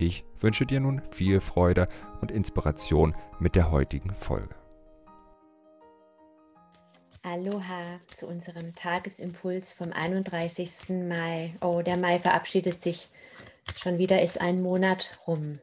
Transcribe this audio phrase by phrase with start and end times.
[0.00, 1.88] Ich wünsche dir nun viel Freude
[2.20, 4.54] und Inspiration mit der heutigen Folge.
[7.22, 10.90] Aloha zu unserem Tagesimpuls vom 31.
[11.08, 11.52] Mai.
[11.60, 13.10] Oh, der Mai verabschiedet sich.
[13.80, 15.58] Schon wieder ist ein Monat rum.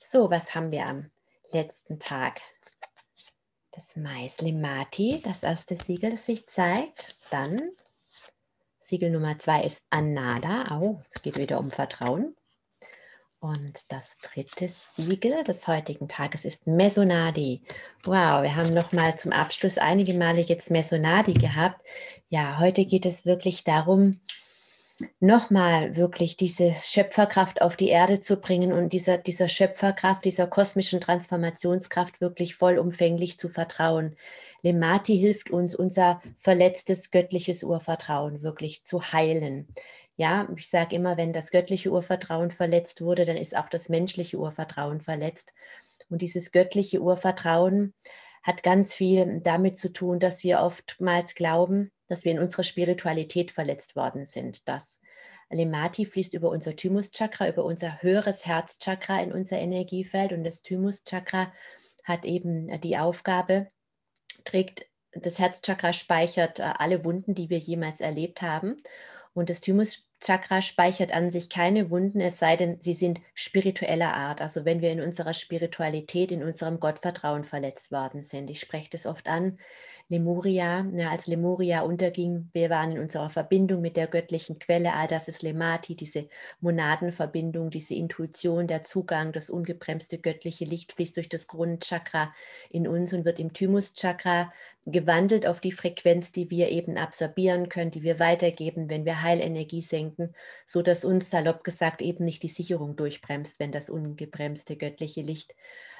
[0.00, 1.10] So, was haben wir am
[1.50, 2.40] letzten Tag?
[3.72, 7.18] Das Mais Limati, das erste Siegel, das sich zeigt.
[7.30, 7.60] Dann
[8.80, 10.78] Siegel Nummer zwei ist Anada.
[10.80, 12.34] Oh, es geht wieder um Vertrauen.
[13.40, 17.62] Und das dritte Siegel des heutigen Tages ist Mesonadi.
[18.02, 21.80] Wow, wir haben noch mal zum Abschluss einige Male jetzt Mesonadi gehabt.
[22.30, 24.18] Ja, heute geht es wirklich darum,
[25.20, 31.00] nochmal wirklich diese Schöpferkraft auf die Erde zu bringen und dieser, dieser Schöpferkraft, dieser kosmischen
[31.00, 34.16] Transformationskraft wirklich vollumfänglich zu vertrauen.
[34.62, 39.68] Lemati hilft uns, unser verletztes göttliches Urvertrauen wirklich zu heilen.
[40.18, 44.36] Ja, ich sage immer, wenn das göttliche Urvertrauen verletzt wurde, dann ist auch das menschliche
[44.36, 45.52] Urvertrauen verletzt.
[46.10, 47.94] Und dieses göttliche Urvertrauen
[48.42, 53.52] hat ganz viel damit zu tun, dass wir oftmals glauben, dass wir in unserer Spiritualität
[53.52, 54.66] verletzt worden sind.
[54.66, 54.98] Das
[55.50, 61.52] Lemati fließt über unser Thymuschakra, über unser höheres Herzchakra in unser Energiefeld und das Thymuschakra
[62.02, 63.68] hat eben die Aufgabe,
[64.44, 68.82] trägt das Herzchakra speichert äh, alle Wunden, die wir jemals erlebt haben
[69.38, 74.40] und das Thymuschakra speichert an sich keine Wunden, es sei denn, sie sind spiritueller Art.
[74.40, 78.50] Also wenn wir in unserer Spiritualität, in unserem Gottvertrauen verletzt worden sind.
[78.50, 79.58] Ich spreche das oft an,
[80.10, 85.06] Lemuria, ja, als Lemuria unterging, wir waren in unserer Verbindung mit der göttlichen Quelle, all
[85.06, 86.28] das ist Lemati, diese
[86.60, 92.32] Monadenverbindung, diese Intuition, der Zugang, das ungebremste göttliche Licht fließt durch das Grundchakra
[92.70, 94.50] in uns und wird im Thymuschakra
[94.86, 99.82] gewandelt auf die Frequenz, die wir eben absorbieren können, die wir weitergeben, wenn wir Heilenergie
[99.82, 100.34] senken,
[100.64, 105.54] so dass uns salopp gesagt eben nicht die Sicherung durchbremst, wenn das ungebremste göttliche Licht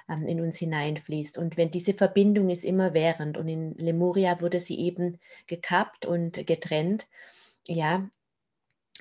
[0.09, 1.39] in uns hineinfließt.
[1.39, 6.47] Und wenn diese Verbindung ist immer während und in Lemuria wurde sie eben gekappt und
[6.47, 7.07] getrennt,
[7.67, 8.09] ja,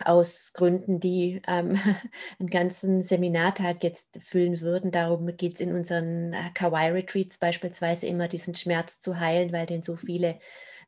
[0.04, 1.74] aus Gründen, die ähm,
[2.40, 4.92] einen ganzen Seminartag jetzt füllen würden.
[4.92, 9.84] Darum geht es in unseren äh, Kawaii-Retreats beispielsweise immer, diesen Schmerz zu heilen, weil den
[9.84, 10.40] so viele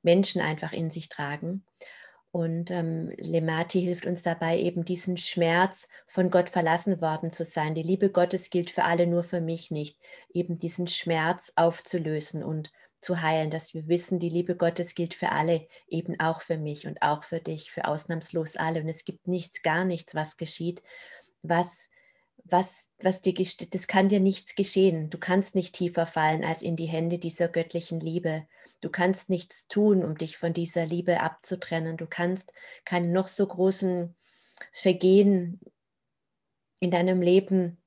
[0.04, 1.64] Menschen einfach in sich tragen.
[2.32, 7.74] Und ähm, Lemati hilft uns dabei, eben diesen Schmerz von Gott verlassen worden zu sein.
[7.74, 9.98] Die Liebe Gottes gilt für alle, nur für mich nicht.
[10.32, 15.30] Eben diesen Schmerz aufzulösen und zu heilen, dass wir wissen, die Liebe Gottes gilt für
[15.30, 18.82] alle, eben auch für mich und auch für dich, für ausnahmslos alle.
[18.82, 20.84] Und es gibt nichts, gar nichts, was geschieht,
[21.42, 21.90] was
[22.52, 25.10] was, was dir das kann dir nichts geschehen.
[25.10, 28.48] Du kannst nicht tiefer fallen als in die Hände dieser göttlichen Liebe.
[28.82, 31.98] Du kannst nichts tun, um dich von dieser Liebe abzutrennen.
[31.98, 32.54] Du kannst
[32.86, 34.16] keine noch so großen
[34.72, 35.60] Vergehen
[36.80, 37.82] in deinem Leben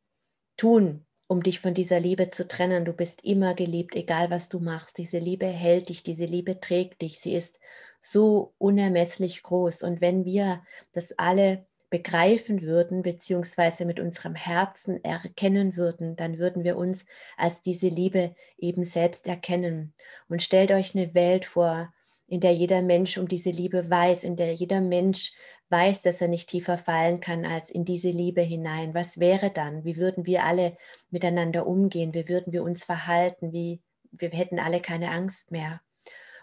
[0.56, 2.84] tun, um dich von dieser Liebe zu trennen.
[2.84, 4.98] Du bist immer geliebt, egal was du machst.
[4.98, 7.20] Diese Liebe hält dich, diese Liebe trägt dich.
[7.20, 7.58] Sie ist
[8.02, 9.82] so unermesslich groß.
[9.82, 16.64] Und wenn wir das alle begreifen würden, beziehungsweise mit unserem Herzen erkennen würden, dann würden
[16.64, 17.04] wir uns
[17.36, 19.92] als diese Liebe eben selbst erkennen.
[20.26, 21.92] Und stellt euch eine Welt vor,
[22.26, 25.32] in der jeder Mensch um diese Liebe weiß, in der jeder Mensch
[25.68, 28.94] weiß, dass er nicht tiefer fallen kann als in diese Liebe hinein.
[28.94, 29.84] Was wäre dann?
[29.84, 30.78] Wie würden wir alle
[31.10, 32.14] miteinander umgehen?
[32.14, 33.52] Wie würden wir uns verhalten?
[33.52, 33.82] Wie
[34.12, 35.82] wir hätten alle keine Angst mehr.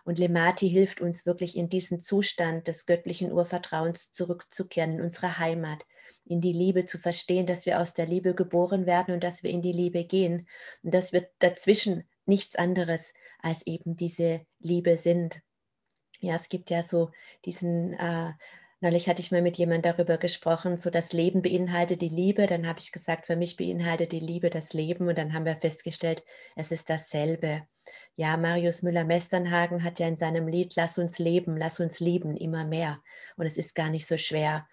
[0.06, 5.86] Und Lemati hilft uns wirklich in diesen Zustand des göttlichen Urvertrauens zurückzukehren, in unsere Heimat,
[6.26, 9.50] in die Liebe zu verstehen, dass wir aus der Liebe geboren werden und dass wir
[9.50, 10.48] in die Liebe gehen
[10.84, 15.42] und dass wir dazwischen nichts anderes als eben diese Liebe sind.
[16.20, 17.12] Ja, es gibt ja so
[17.46, 18.34] diesen äh,
[18.82, 22.48] Neulich hatte ich mal mit jemandem darüber gesprochen, so das Leben beinhaltet die Liebe.
[22.48, 25.10] Dann habe ich gesagt, für mich beinhaltet die Liebe das Leben.
[25.10, 26.24] Und dann haben wir festgestellt,
[26.56, 27.68] es ist dasselbe.
[28.20, 32.66] Ja, Marius Müller-Mesternhagen hat ja in seinem Lied Lass uns leben, lass uns lieben immer
[32.66, 33.00] mehr.
[33.38, 34.68] Und es ist gar nicht so schwer.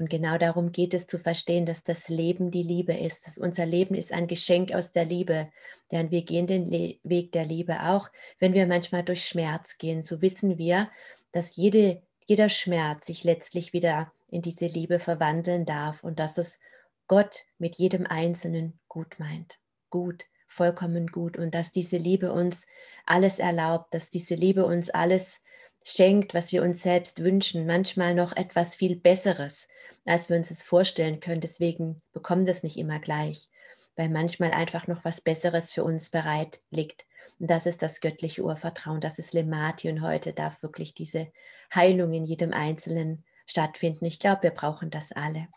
[0.00, 3.28] Und genau darum geht es zu verstehen, dass das Leben die Liebe ist.
[3.28, 5.48] Dass unser Leben ist ein Geschenk aus der Liebe.
[5.92, 8.08] Denn wir gehen den Le Weg der Liebe auch,
[8.40, 10.02] wenn wir manchmal durch Schmerz gehen.
[10.02, 10.90] So wissen wir,
[11.30, 16.58] dass jede jeder Schmerz sich letztlich wieder in diese Liebe verwandeln darf und dass es
[17.06, 19.60] Gott mit jedem Einzelnen gut meint.
[19.88, 21.36] Gut, vollkommen gut.
[21.36, 22.66] Und dass diese Liebe uns
[23.06, 25.40] alles erlaubt, dass diese Liebe uns alles
[25.84, 29.68] schenkt, was wir uns selbst wünschen, manchmal noch etwas viel Besseres,
[30.04, 31.40] als wir uns es vorstellen können.
[31.40, 33.48] Deswegen bekommen wir es nicht immer gleich,
[33.96, 37.06] weil manchmal einfach noch was Besseres für uns bereit liegt.
[37.38, 41.28] Und das ist das göttliche Urvertrauen, das ist Lemati und heute darf wirklich diese
[41.72, 44.04] Heilung in jedem Einzelnen stattfinden.
[44.06, 45.48] Ich glaube, wir brauchen das alle.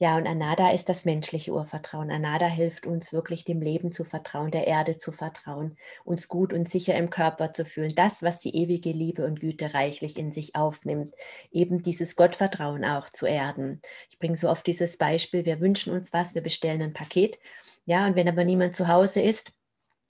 [0.00, 2.12] Ja, und Anada ist das menschliche Urvertrauen.
[2.12, 6.68] Anada hilft uns wirklich dem Leben zu vertrauen, der Erde zu vertrauen, uns gut und
[6.68, 7.92] sicher im Körper zu fühlen.
[7.96, 11.14] Das, was die ewige Liebe und Güte reichlich in sich aufnimmt.
[11.50, 13.82] Eben dieses Gottvertrauen auch zu erden.
[14.08, 17.40] Ich bringe so oft dieses Beispiel, wir wünschen uns was, wir bestellen ein Paket.
[17.84, 19.52] Ja, und wenn aber niemand zu Hause ist,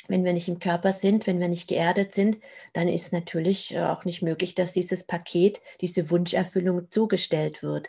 [0.06, 2.38] wenn wir nicht im Körper sind, wenn wir nicht geerdet sind,
[2.74, 7.88] dann ist natürlich äh, auch nicht möglich, dass dieses Paket, diese Wunscherfüllung zugestellt wird.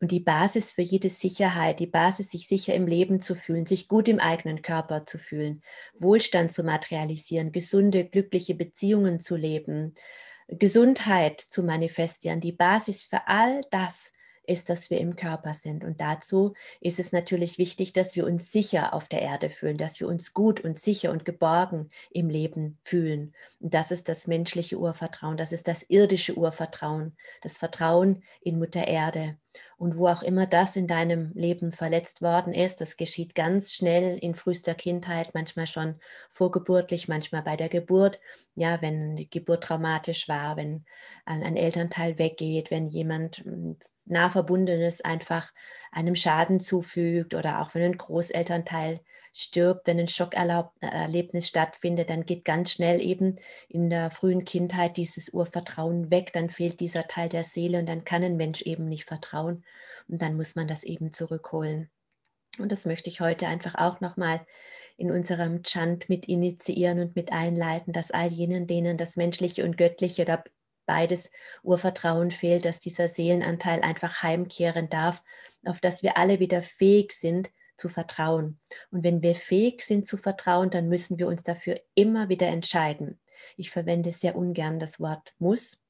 [0.00, 3.88] Und die Basis für jede Sicherheit, die Basis, sich sicher im Leben zu fühlen, sich
[3.88, 5.62] gut im eigenen Körper zu fühlen,
[5.98, 9.94] Wohlstand zu materialisieren, gesunde, glückliche Beziehungen zu leben,
[10.48, 14.12] Gesundheit zu manifestieren, die Basis für all das
[14.46, 15.84] ist, dass wir im Körper sind.
[15.84, 20.00] Und dazu ist es natürlich wichtig, dass wir uns sicher auf der Erde fühlen, dass
[20.00, 23.34] wir uns gut und sicher und geborgen im Leben fühlen.
[23.60, 28.86] Und das ist das menschliche Urvertrauen, das ist das irdische Urvertrauen, das Vertrauen in Mutter
[28.86, 29.36] Erde.
[29.78, 34.18] Und wo auch immer das in deinem Leben verletzt worden ist, das geschieht ganz schnell
[34.18, 35.96] in frühester Kindheit, manchmal schon
[36.30, 38.20] vorgeburtlich, manchmal bei der Geburt.
[38.54, 40.84] Ja, wenn die Geburt traumatisch war, wenn
[41.24, 45.52] ein Elternteil weggeht, wenn jemand hm, nah verbundenes einfach
[45.92, 49.00] einem Schaden zufügt oder auch wenn ein Großelternteil
[49.32, 53.36] stirbt, wenn ein Schockerlebnis stattfindet, dann geht ganz schnell eben
[53.68, 58.04] in der frühen Kindheit dieses Urvertrauen weg, dann fehlt dieser Teil der Seele und dann
[58.04, 59.64] kann ein Mensch eben nicht vertrauen
[60.08, 61.90] und dann muss man das eben zurückholen.
[62.58, 64.40] Und das möchte ich heute einfach auch nochmal
[64.96, 69.76] in unserem Chant mit initiieren und mit einleiten, dass all jenen, denen das Menschliche und
[69.76, 70.42] Göttliche oder
[70.86, 71.30] beides
[71.62, 75.22] Urvertrauen fehlt, dass dieser Seelenanteil einfach heimkehren darf,
[75.64, 78.58] auf das wir alle wieder fähig sind zu vertrauen.
[78.90, 83.20] Und wenn wir fähig sind zu vertrauen, dann müssen wir uns dafür immer wieder entscheiden.
[83.56, 85.82] Ich verwende sehr ungern das Wort muss,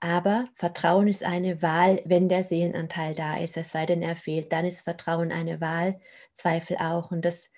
[0.00, 4.50] aber Vertrauen ist eine Wahl, wenn der Seelenanteil da ist, es sei denn, er fehlt.
[4.50, 6.00] Dann ist Vertrauen eine Wahl,
[6.32, 7.10] Zweifel auch.
[7.10, 7.50] Und das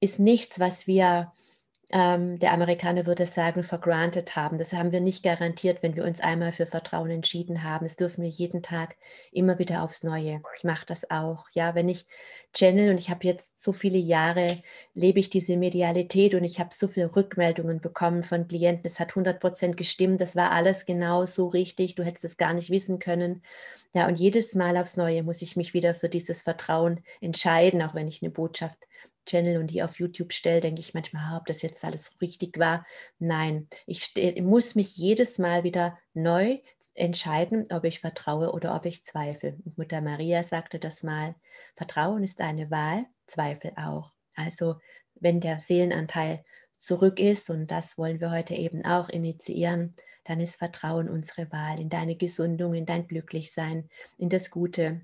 [0.00, 1.32] ist nichts, was wir
[1.92, 4.56] ähm, der Amerikaner würde sagen, for granted haben.
[4.56, 7.84] Das haben wir nicht garantiert, wenn wir uns einmal für Vertrauen entschieden haben.
[7.84, 8.96] Das dürfen wir jeden Tag
[9.30, 10.42] immer wieder aufs Neue.
[10.56, 11.46] Ich mache das auch.
[11.52, 12.06] Ja, wenn ich
[12.54, 14.62] channel und ich habe jetzt so viele Jahre,
[14.94, 18.86] lebe ich diese Medialität und ich habe so viele Rückmeldungen bekommen von Klienten.
[18.86, 20.22] Es hat 100 Prozent gestimmt.
[20.22, 21.94] Das war alles genau so richtig.
[21.94, 23.42] Du hättest es gar nicht wissen können.
[23.94, 27.94] Ja, und jedes Mal aufs Neue muss ich mich wieder für dieses Vertrauen entscheiden, auch
[27.94, 28.78] wenn ich eine Botschaft
[29.26, 32.86] Channel und die auf YouTube stelle, denke ich manchmal, ob das jetzt alles richtig war.
[33.18, 36.58] Nein, ich muss mich jedes Mal wieder neu
[36.94, 39.56] entscheiden, ob ich vertraue oder ob ich zweifle.
[39.64, 41.34] Und Mutter Maria sagte das mal,
[41.74, 44.12] Vertrauen ist eine Wahl, Zweifel auch.
[44.34, 44.76] Also
[45.14, 46.44] wenn der Seelenanteil
[46.78, 51.80] zurück ist, und das wollen wir heute eben auch initiieren, dann ist Vertrauen unsere Wahl
[51.80, 53.88] in deine Gesundung, in dein Glücklichsein,
[54.18, 55.02] in das Gute,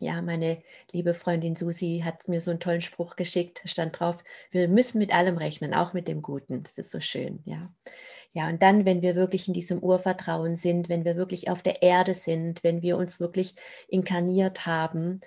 [0.00, 0.62] ja, meine
[0.92, 5.12] liebe Freundin Susi hat mir so einen tollen Spruch geschickt, stand drauf, wir müssen mit
[5.12, 6.62] allem rechnen, auch mit dem Guten.
[6.62, 7.70] Das ist so schön, ja.
[8.32, 11.82] Ja, und dann, wenn wir wirklich in diesem Urvertrauen sind, wenn wir wirklich auf der
[11.82, 13.54] Erde sind, wenn wir uns wirklich
[13.88, 15.22] inkarniert haben,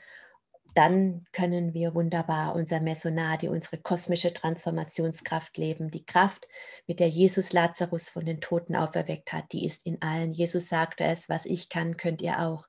[0.75, 5.89] dann können wir wunderbar unser Mesonadi, unsere kosmische Transformationskraft leben.
[5.89, 6.47] Die Kraft,
[6.87, 10.31] mit der Jesus Lazarus von den Toten auferweckt hat, die ist in allen.
[10.31, 12.65] Jesus sagte es, was ich kann, könnt ihr auch.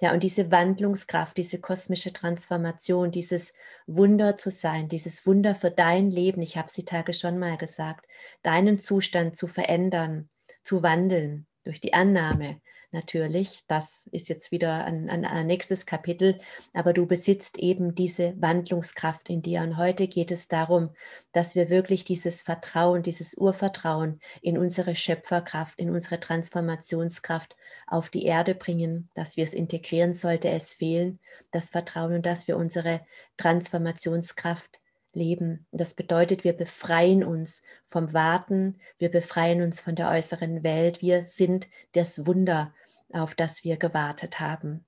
[0.00, 3.52] Ja, und diese Wandlungskraft, diese kosmische Transformation, dieses
[3.86, 7.56] Wunder zu sein, dieses Wunder für dein Leben, ich habe es die Tage schon mal
[7.56, 8.06] gesagt,
[8.42, 10.28] deinen Zustand zu verändern,
[10.62, 13.64] zu wandeln durch die Annahme, natürlich.
[13.66, 16.40] Das ist jetzt wieder ein, ein, ein, nächstes Kapitel.
[16.72, 19.62] Aber du besitzt eben diese Wandlungskraft in dir.
[19.62, 20.90] Und heute geht es darum,
[21.32, 28.24] dass wir wirklich dieses Vertrauen, dieses Urvertrauen in unsere Schöpferkraft, in unsere Transformationskraft auf die
[28.24, 31.18] Erde bringen, dass wir es integrieren, sollte es fehlen,
[31.50, 33.00] das Vertrauen und dass wir unsere
[33.36, 34.80] Transformationskraft
[35.12, 35.66] leben.
[35.72, 41.02] Das bedeutet, wir befreien uns vom Warten, wir befreien uns von der äußeren Welt.
[41.02, 42.72] Wir sind das Wunder,
[43.12, 44.84] auf das wir gewartet haben.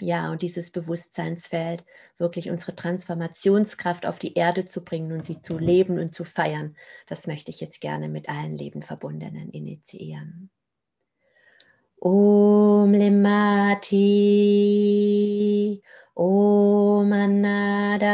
[0.00, 1.84] Ja, und dieses Bewusstseinsfeld,
[2.18, 6.76] wirklich unsere Transformationskraft auf die Erde zu bringen und sie zu leben und zu feiern,
[7.06, 10.50] das möchte ich jetzt gerne mit allen Lebenverbundenen initiieren.
[12.00, 13.82] Om Lemati
[16.14, 18.04] Om Anada,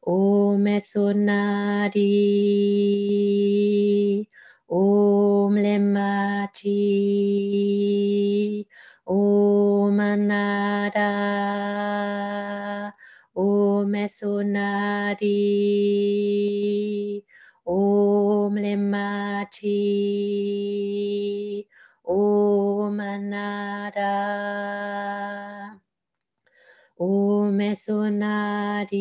[0.00, 2.00] Om Esonadi,
[4.66, 6.68] Om Lemati,
[9.06, 11.10] Om Anada,
[13.34, 15.24] Om Esonadi,
[17.66, 19.76] Om Lemati,
[22.04, 24.12] Om Anada,
[26.98, 28.98] Om Esonadi,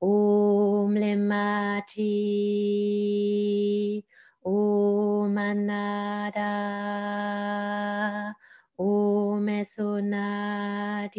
[0.00, 2.14] Om Lemati,
[5.34, 6.46] Om Anada,
[8.76, 11.18] Om Esonadi.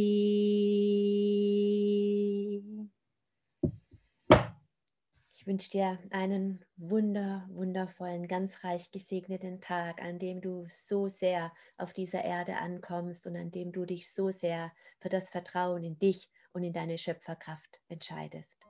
[5.27, 11.51] Ich wünsche dir einen wunder, wundervollen, ganz reich gesegneten Tag, an dem du so sehr
[11.77, 15.99] auf dieser Erde ankommst und an dem du dich so sehr für das Vertrauen in
[15.99, 18.65] dich und in deine Schöpferkraft entscheidest.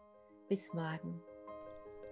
[0.47, 1.21] Bis morgen.